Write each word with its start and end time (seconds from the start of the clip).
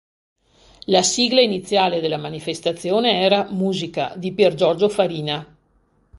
La 0.87 1.03
sigla 1.03 1.41
iniziale 1.41 2.01
della 2.01 2.17
manifestazione 2.17 3.21
era 3.21 3.47
"Musica" 3.51 4.15
di 4.17 4.31
Piergiorgio 4.31 4.89
Farina. 4.89 5.55